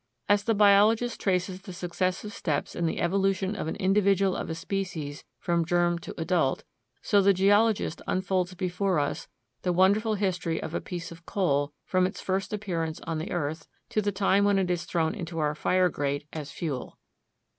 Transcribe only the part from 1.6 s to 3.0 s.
the successive steps in the